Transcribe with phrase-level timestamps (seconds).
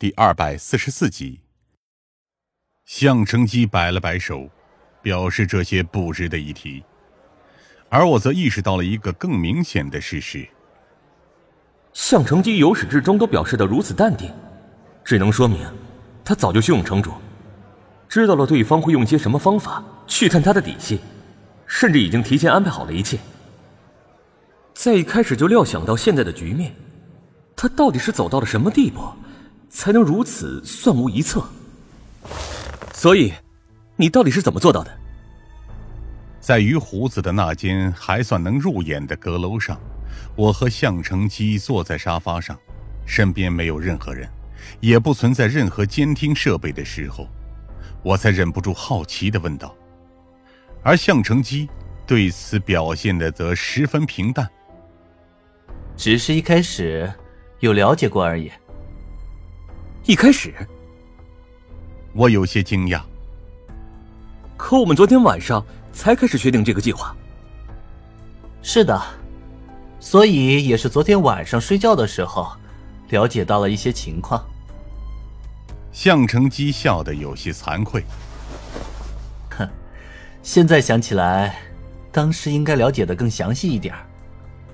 [0.00, 1.40] 第二百四十四集。
[2.84, 4.48] 向城基摆了摆手，
[5.02, 6.84] 表示这些不值得一提，
[7.88, 10.46] 而我则意识到了一个更明显的事实：
[11.92, 14.32] 向城基由始至终都表示的如此淡定，
[15.02, 15.66] 只能说明
[16.24, 17.10] 他早就胸有成竹，
[18.08, 21.00] 知道了对方会用些什么方法去探他的底细，
[21.66, 23.18] 甚至已经提前安排好了一切。
[24.74, 26.72] 在一开始就料想到现在的局面，
[27.56, 29.00] 他到底是走到了什么地步，
[29.68, 31.44] 才能如此算无一策？
[32.92, 33.32] 所以，
[33.96, 34.90] 你到底是怎么做到的？
[36.40, 39.78] 在于胡子的那间还算能入眼的阁楼上，
[40.34, 42.58] 我和向成基坐在沙发上，
[43.06, 44.28] 身边没有任何人，
[44.80, 47.28] 也不存在任何监听设备的时候，
[48.02, 49.74] 我才忍不住好奇的问道。
[50.82, 51.68] 而向成基
[52.06, 54.48] 对此表现的则十分平淡，
[55.96, 57.12] 只是一开始
[57.60, 58.50] 有了解过而已。
[60.08, 60.54] 一开始。
[62.14, 63.02] 我有些惊讶，
[64.56, 67.14] 可我们昨天晚上才开始确定这个计划。
[68.62, 68.98] 是的，
[70.00, 72.50] 所以也是昨天晚上睡觉的时候
[73.10, 74.42] 了解到了一些情况。
[75.92, 78.02] 向成基笑得有些惭愧。
[79.50, 79.68] 哼，
[80.42, 81.60] 现在想起来，
[82.10, 83.94] 当时应该了解的更详细一点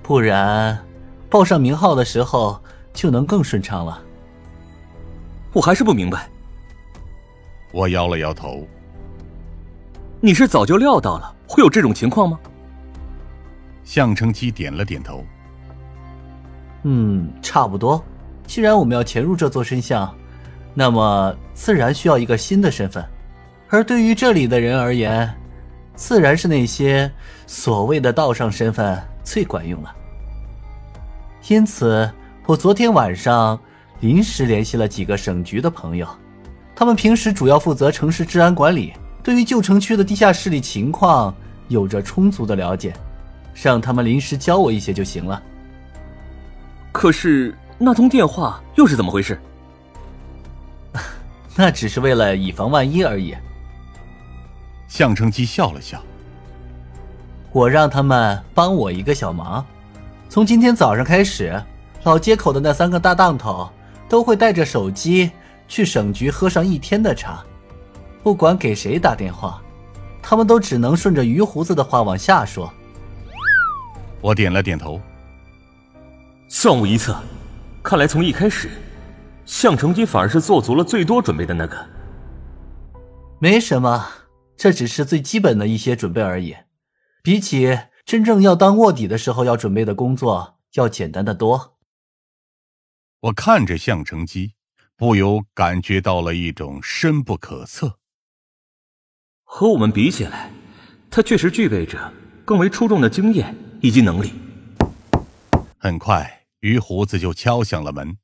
[0.00, 0.80] 不然
[1.28, 4.00] 报上名号的时候就能更顺畅了。
[5.54, 6.28] 我还是不明白。
[7.72, 8.66] 我摇了摇头。
[10.20, 12.38] 你是早就料到了会有这种情况吗？
[13.84, 15.24] 向成基点了点头。
[16.82, 18.02] 嗯，差不多。
[18.46, 20.14] 既然我们要潜入这座深巷，
[20.74, 23.04] 那么自然需要一个新的身份。
[23.68, 25.32] 而对于这里的人而言，
[25.94, 27.10] 自然是那些
[27.46, 29.94] 所谓的道上身份最管用了。
[31.48, 32.10] 因此，
[32.46, 33.58] 我昨天晚上
[34.00, 36.06] 临时联系了几个省局的朋友。
[36.74, 38.92] 他们平时主要负责城市治安管理，
[39.22, 41.34] 对于旧城区的地下势力情况
[41.68, 42.92] 有着充足的了解，
[43.54, 45.40] 让他们临时教我一些就行了。
[46.90, 49.38] 可是那通电话又是怎么回事？
[51.56, 53.34] 那只是为了以防万一而已。
[54.88, 56.00] 向成基笑了笑，
[57.52, 59.64] 我让他们帮我一个小忙，
[60.28, 61.60] 从今天早上开始，
[62.04, 63.68] 老街口的那三个大档头
[64.14, 65.32] 都会带着手机。
[65.66, 67.42] 去省局喝上一天的茶，
[68.22, 69.60] 不管给谁打电话，
[70.22, 72.72] 他们都只能顺着鱼胡子的话往下说。
[74.20, 75.00] 我点了点头，
[76.48, 77.18] 算无一策。
[77.82, 78.68] 看来从一开始，
[79.46, 81.76] 向成军反而是做足了最多准备的那个。
[83.40, 84.06] 没什么，
[84.56, 86.54] 这只是最基本的一些准备而已，
[87.20, 91.73] 比起真正要当卧底的时候要准备的工作要简单的多。
[93.24, 94.52] 我看着向成基。
[94.96, 97.98] 不由感觉到了一种深不可测。
[99.42, 100.52] 和我们比起来，
[101.10, 102.12] 他确实具备着
[102.44, 104.32] 更为出众的经验以及能力。
[105.78, 108.16] 很快，于胡子就敲响了门，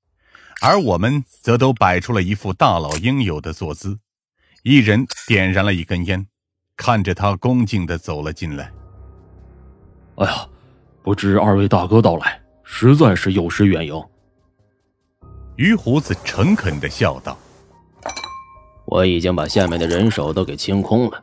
[0.62, 3.99] 而我们则都摆出了一副大佬应有的坐姿，
[4.62, 6.28] 一人点燃了一根烟，
[6.77, 8.72] 看着他恭敬的走了进来。
[10.19, 10.49] 哎呀，
[11.03, 14.00] 不知二位大哥到来，实在是有失远迎。
[15.60, 17.37] 于胡子诚恳的笑道
[18.88, 21.22] ：“我已经把下面的人手都给清空了。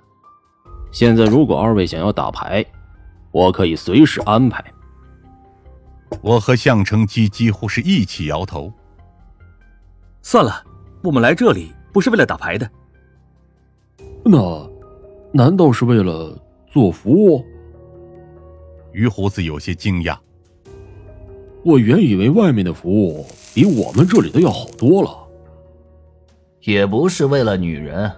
[0.91, 2.63] 现在，如果二位想要打牌，
[3.31, 4.63] 我可以随时安排。”
[6.21, 8.71] 我和向成基几乎是一起摇头
[10.21, 10.63] ：“算了，
[11.01, 12.71] 我们来这里不是为了打牌的。
[14.23, 14.69] 那，
[15.33, 17.43] 难道是为了做服务？”
[18.93, 20.15] 于胡子有些惊讶
[21.65, 23.25] ：“我原以为外面的服务……”
[23.57, 25.09] 比我们这里的要好多了，
[26.61, 28.11] 也不是为了女人。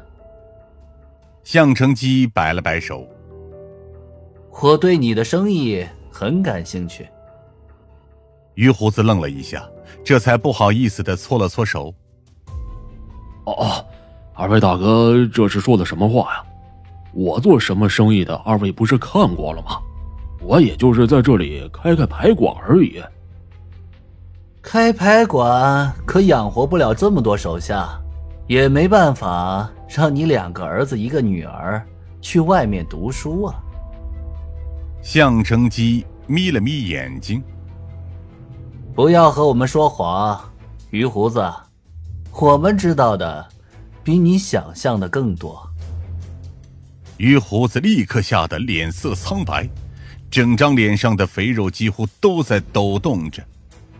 [1.45, 3.07] 向成基摆了摆手，
[4.61, 7.07] 我对你的生意很感兴趣。
[8.55, 9.65] 于胡子愣了一下，
[10.03, 11.95] 这才不好意思的搓了搓手。
[13.45, 13.85] 哦哦，
[14.33, 16.43] 二位大哥这是说的什么话呀？
[17.13, 19.79] 我做什么生意的，二位不是看过了吗？
[20.41, 23.01] 我也就是在这里开开牌馆而已。
[24.61, 27.97] 开牌馆可养活不了这么多手下，
[28.45, 31.83] 也没办法让你两个儿子一个女儿
[32.21, 33.55] 去外面读书啊。
[35.01, 37.41] 向成基眯了眯眼睛，
[38.93, 40.39] 不要和我们说谎，
[40.89, 41.41] 于胡子，
[42.33, 43.47] 我们知道的
[44.03, 45.65] 比你想象的更多。
[47.15, 49.67] 于胡子立刻吓得脸色苍白，
[50.29, 53.41] 整张脸上的肥肉几乎都在抖动着。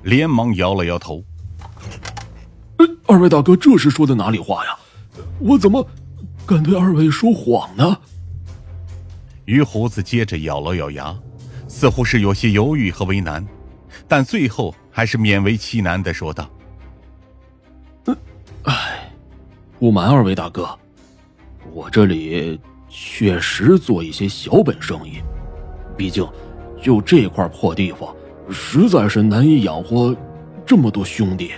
[0.04, 1.24] 连忙摇了摇头。
[3.06, 4.78] 二位大哥，这是说的哪里话呀？
[5.40, 5.86] 我怎么
[6.46, 7.98] 敢对二位说谎呢？
[9.46, 11.18] 于胡子接着咬了咬牙，
[11.68, 13.46] 似乎是有些犹豫和为难，
[14.08, 16.48] 但最后还是勉为其难的说道
[18.64, 19.12] ：“哎，
[19.80, 20.70] 不瞒二位大哥，
[21.72, 25.20] 我这里确实做一些小本生意，
[25.98, 26.28] 毕竟
[26.80, 28.16] 就这块破地方，
[28.52, 30.16] 实在是难以养活
[30.66, 31.52] 这么多兄弟。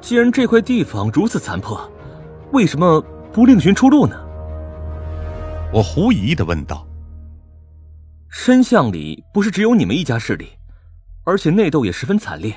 [0.00, 1.90] 既然这块地方如此残破，
[2.52, 3.00] 为什么
[3.32, 4.16] 不另寻出路呢？”
[5.72, 6.86] 我狐疑的问道
[8.28, 10.48] ：“深巷里不是只有你们一家势力，
[11.24, 12.54] 而且内斗也十分惨烈。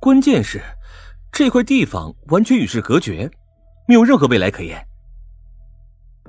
[0.00, 0.60] 关键是，
[1.32, 3.30] 这块地方完全与世隔绝，
[3.86, 4.86] 没有任何未来可言。”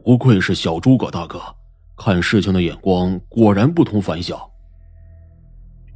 [0.05, 1.41] 不愧是小诸葛大哥，
[1.97, 4.39] 看事情的眼光果然不同凡响。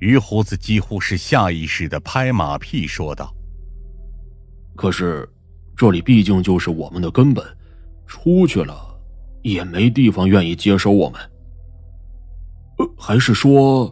[0.02, 3.34] 于胡子几乎是下意识的拍马屁说道
[4.78, 5.28] ：“可是，
[5.76, 7.46] 这里毕竟就是我们的根本，
[8.06, 8.90] 出去了。”
[9.44, 11.20] 也没地方愿意接收我们，
[12.78, 13.92] 呃，还是说？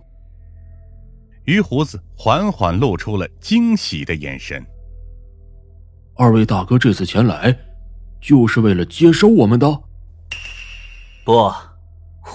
[1.46, 4.64] 于胡子缓缓露出了惊喜的眼神。
[6.16, 7.58] 二位大哥这次前来，
[8.22, 9.68] 就是为了接收我们的？
[11.26, 11.52] 不，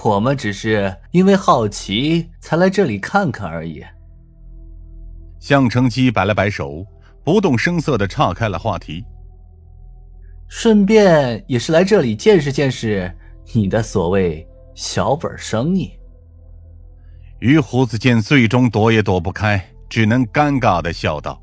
[0.03, 3.83] 我们只是因为好奇才来这里看看而已。
[5.39, 6.85] 向成基摆了摆手，
[7.23, 9.05] 不动声色的岔开了话题。
[10.49, 13.11] 顺便也是来这里见识见识
[13.53, 15.93] 你的所谓小本生意。
[17.41, 21.43] 于胡子见最终躲也躲不开，只能尴尬的笑道：“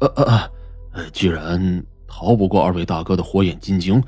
[0.00, 0.50] 呃呃
[0.92, 4.02] 呃，既然逃不过二位大哥的火眼金睛，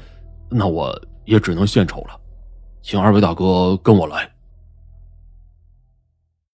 [0.50, 0.94] 那我
[1.24, 2.20] 也只能献丑了，
[2.86, 4.28] 请二位大哥跟我来。”